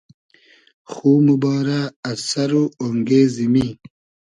خو 0.91 1.11
موبارۂ 1.27 1.81
از 2.09 2.17
سئر 2.29 2.51
و 2.61 2.63
اۉنگې 2.81 3.21
زیمی 3.35 3.67